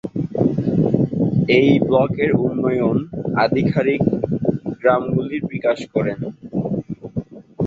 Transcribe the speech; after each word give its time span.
এই 1.57 1.69
ব্লকের 1.79 2.31
উন্নয়ন 2.45 2.97
আধিকারিক 3.43 4.01
গ্রামগুলির 4.79 5.43
বিকাশ 5.51 5.79
করেন। 5.93 6.19